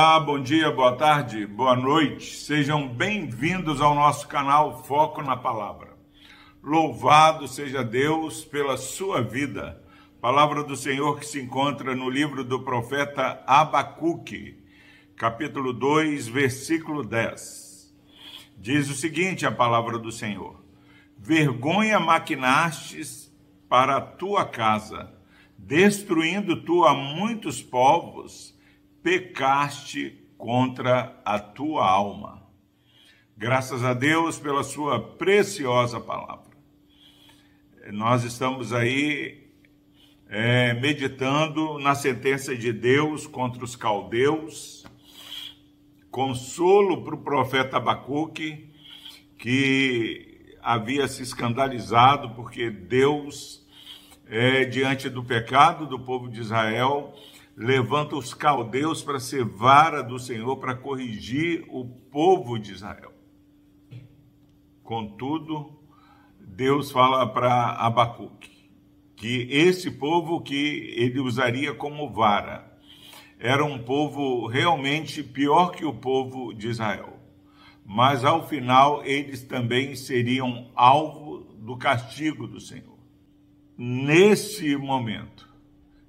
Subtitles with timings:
[0.00, 2.36] Olá, bom dia, boa tarde, boa noite.
[2.36, 5.96] Sejam bem-vindos ao nosso canal Foco na Palavra.
[6.62, 9.82] Louvado seja Deus pela sua vida.
[10.20, 14.62] Palavra do Senhor que se encontra no livro do profeta Abacuque,
[15.16, 17.92] capítulo 2, versículo 10.
[18.56, 20.62] Diz o seguinte: a palavra do Senhor:
[21.18, 23.36] Vergonha maquinastes
[23.68, 25.12] para a tua casa,
[25.58, 28.56] destruindo tu a muitos povos
[29.02, 32.42] pecaste contra a tua alma.
[33.36, 36.48] Graças a Deus pela sua preciosa palavra.
[37.92, 39.48] Nós estamos aí
[40.28, 44.84] é, meditando na sentença de Deus contra os caldeus,
[46.10, 48.68] consolo para o profeta Abacuque,
[49.38, 53.64] que havia se escandalizado porque Deus,
[54.28, 57.14] é, diante do pecado do povo de Israel,
[57.58, 63.12] levanta os caldeus para ser vara do Senhor para corrigir o povo de Israel.
[64.84, 65.76] Contudo,
[66.40, 68.70] Deus fala para Abacuque
[69.16, 72.78] que esse povo que ele usaria como vara
[73.40, 77.18] era um povo realmente pior que o povo de Israel.
[77.84, 82.98] Mas ao final eles também seriam alvo do castigo do Senhor.
[83.76, 85.47] Nesse momento,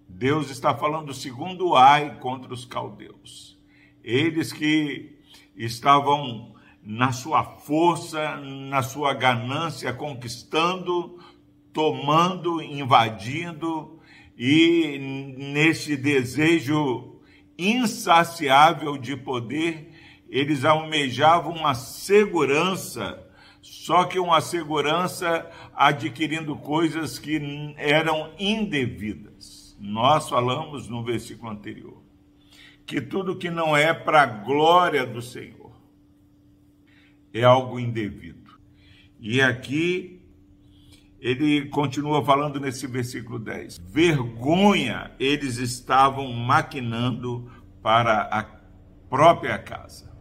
[0.10, 3.58] Deus está falando segundo ai contra os caldeus.
[4.04, 5.16] Eles que
[5.56, 11.20] estavam na sua força, na sua ganância, conquistando,
[11.72, 14.02] tomando, invadindo
[14.36, 17.22] e nesse desejo
[17.58, 19.94] insaciável de poder,
[20.28, 23.24] eles almejavam uma segurança,
[23.62, 27.40] só que uma segurança adquirindo coisas que
[27.78, 32.04] eram indevidas nós falamos no versículo anterior
[32.86, 35.72] que tudo que não é para a glória do Senhor
[37.32, 38.60] é algo indevido.
[39.20, 40.20] E aqui
[41.20, 47.52] ele continua falando nesse versículo 10: vergonha eles estavam maquinando
[47.82, 48.44] para a
[49.08, 50.12] própria casa.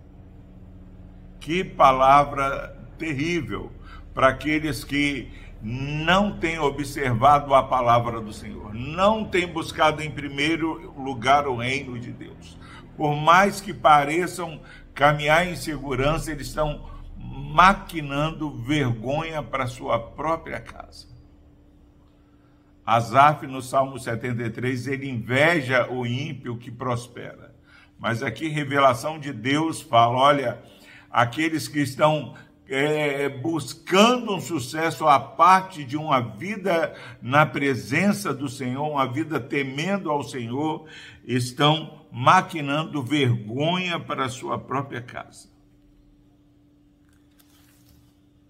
[1.41, 3.73] Que palavra terrível
[4.13, 5.31] para aqueles que
[5.61, 11.99] não tem observado a palavra do Senhor, não tem buscado em primeiro lugar o reino
[11.99, 12.57] de Deus.
[12.97, 14.61] Por mais que pareçam
[14.95, 21.07] caminhar em segurança, eles estão maquinando vergonha para sua própria casa.
[22.85, 27.55] Asaf, no Salmo 73, ele inveja o ímpio que prospera.
[27.99, 30.63] Mas aqui, revelação de Deus fala: olha,
[31.11, 32.35] aqueles que estão
[32.69, 39.41] é, buscando um sucesso à parte de uma vida na presença do Senhor, uma vida
[39.41, 40.87] temendo ao Senhor,
[41.25, 45.49] estão maquinando vergonha para a sua própria casa.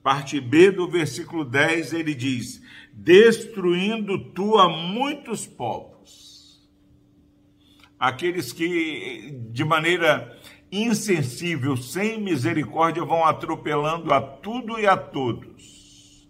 [0.03, 2.63] Parte B do versículo 10, ele diz:
[2.93, 6.69] Destruindo tu a muitos povos,
[7.99, 10.37] aqueles que de maneira
[10.71, 16.29] insensível, sem misericórdia, vão atropelando a tudo e a todos.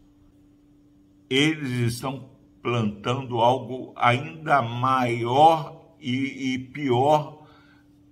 [1.28, 2.31] Eles estão
[2.62, 7.47] plantando algo ainda maior e, e pior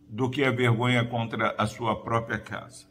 [0.09, 2.86] do que a vergonha contra a sua própria casa.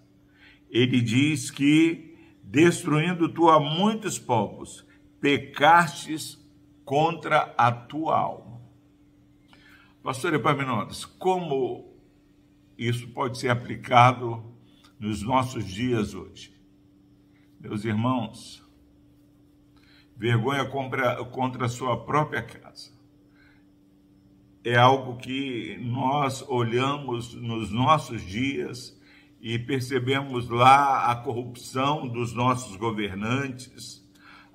[0.69, 4.85] Ele diz que, destruindo tu a muitos povos,
[5.21, 6.37] pecastes
[6.83, 8.61] contra a tua alma.
[10.03, 11.94] Pastor Epaminondas, como
[12.77, 14.43] isso pode ser aplicado
[14.99, 16.55] nos nossos dias hoje.
[17.59, 18.63] Meus irmãos,
[20.15, 22.95] vergonha contra, contra a sua própria casa
[24.65, 28.99] é algo que nós olhamos nos nossos dias
[29.39, 34.03] e percebemos lá a corrupção dos nossos governantes,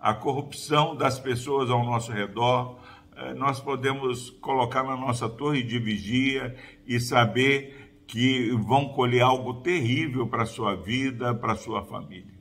[0.00, 2.81] a corrupção das pessoas ao nosso redor.
[3.17, 9.62] Eh, nós podemos colocar na nossa torre de vigia e saber que vão colher algo
[9.62, 12.40] terrível para a sua vida, para a sua família.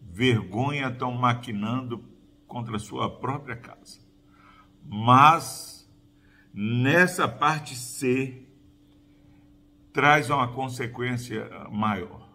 [0.00, 2.02] Vergonha estão maquinando
[2.46, 4.00] contra a sua própria casa.
[4.82, 5.86] Mas,
[6.54, 8.46] nessa parte C,
[9.92, 12.30] traz uma consequência maior.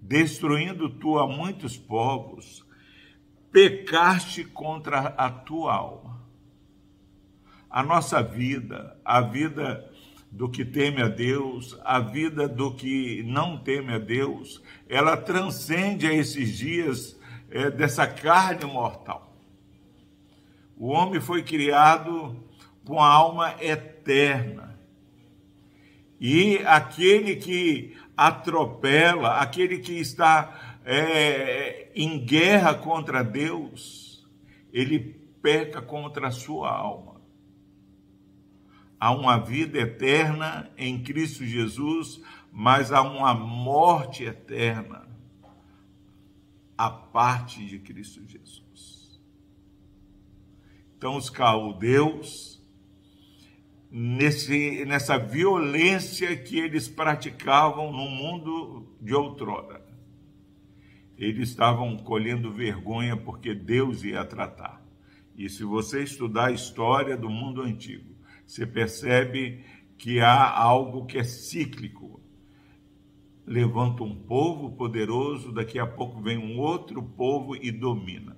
[0.00, 2.64] Destruindo tu a muitos povos,
[3.50, 6.24] pecaste contra a tua alma.
[7.68, 9.97] A nossa vida, a vida
[10.30, 16.06] do que teme a Deus, a vida do que não teme a Deus, ela transcende
[16.06, 17.18] a esses dias
[17.50, 19.34] é, dessa carne mortal.
[20.76, 22.36] O homem foi criado
[22.84, 24.78] com a alma eterna.
[26.20, 34.26] E aquele que atropela, aquele que está é, em guerra contra Deus,
[34.72, 34.98] ele
[35.42, 37.17] peca contra a sua alma.
[39.00, 42.20] Há uma vida eterna em Cristo Jesus,
[42.52, 45.08] mas há uma morte eterna
[46.76, 49.20] a parte de Cristo Jesus.
[50.96, 52.60] Então, os caldeus,
[53.90, 59.86] nesse, nessa violência que eles praticavam no mundo de outrora,
[61.16, 64.84] eles estavam colhendo vergonha porque Deus ia tratar.
[65.36, 68.17] E se você estudar a história do mundo antigo,
[68.48, 69.62] você percebe
[69.98, 72.18] que há algo que é cíclico.
[73.46, 78.36] Levanta um povo poderoso, daqui a pouco vem um outro povo e domina.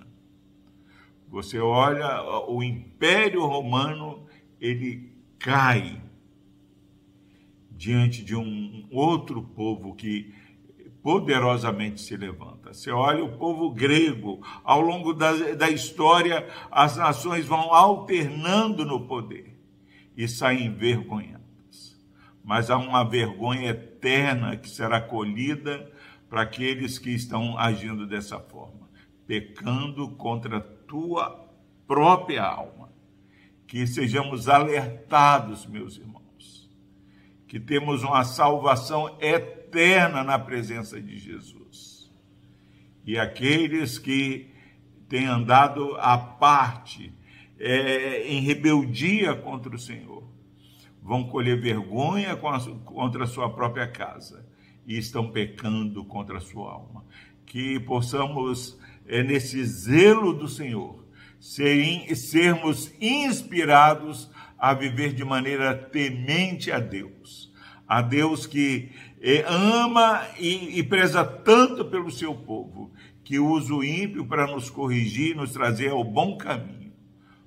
[1.29, 4.25] Você olha, o Império Romano,
[4.59, 6.01] ele cai
[7.71, 10.33] diante de um outro povo que
[11.01, 12.73] poderosamente se levanta.
[12.73, 19.07] Você olha o povo grego, ao longo da, da história, as nações vão alternando no
[19.07, 19.50] poder
[20.15, 21.99] e saem envergonhadas.
[22.43, 25.91] Mas há uma vergonha eterna que será colhida
[26.29, 28.89] para aqueles que estão agindo dessa forma,
[29.27, 31.49] pecando contra a tua
[31.85, 32.89] própria alma.
[33.67, 36.69] Que sejamos alertados, meus irmãos,
[37.47, 42.11] que temos uma salvação eterna na presença de Jesus.
[43.05, 44.51] E aqueles que
[45.07, 47.13] têm andado à parte,
[47.61, 50.23] é, em rebeldia contra o Senhor,
[51.01, 54.45] vão colher vergonha contra a sua própria casa
[54.85, 57.05] e estão pecando contra a sua alma.
[57.45, 61.05] Que possamos, é, nesse zelo do Senhor,
[61.39, 67.51] ser, sermos inspirados a viver de maneira temente a Deus,
[67.87, 68.89] a Deus que
[69.21, 72.91] é, ama e, e preza tanto pelo seu povo,
[73.23, 76.80] que usa o ímpio para nos corrigir, nos trazer ao bom caminho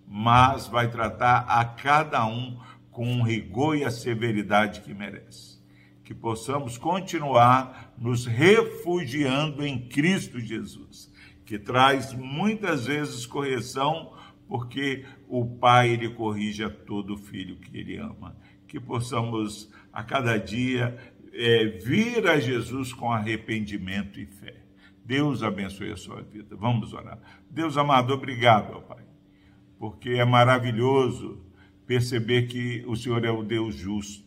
[0.06, 2.58] mas vai tratar a cada um
[2.90, 5.58] com o rigor e a severidade que merece.
[6.04, 11.12] Que possamos continuar nos refugiando em Cristo Jesus,
[11.44, 14.12] que traz muitas vezes correção,
[14.46, 18.36] porque o Pai ele corrige a todo filho que ele ama.
[18.68, 20.96] Que possamos a cada dia
[21.32, 24.56] é, vir a Jesus com arrependimento e fé.
[25.04, 26.54] Deus abençoe a sua vida.
[26.56, 27.18] Vamos orar.
[27.50, 29.04] Deus amado, obrigado, Pai
[29.78, 31.40] porque é maravilhoso
[31.86, 34.24] perceber que o Senhor é o Deus justo,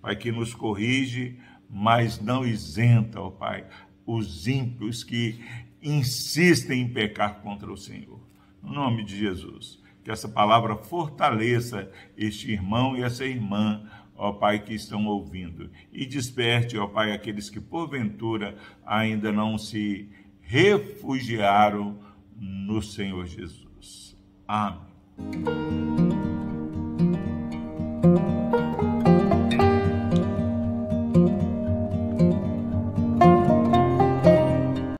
[0.00, 3.66] Pai, que nos corrige, mas não isenta, ó Pai,
[4.04, 5.40] os ímpios que
[5.82, 8.20] insistem em pecar contra o Senhor.
[8.62, 14.60] No nome de Jesus, que essa palavra fortaleça este irmão e essa irmã, ó Pai,
[14.60, 20.08] que estão ouvindo, e desperte, ó Pai, aqueles que porventura ainda não se
[20.40, 21.98] refugiaram
[22.36, 24.15] no Senhor Jesus.
[24.48, 24.86] Amém.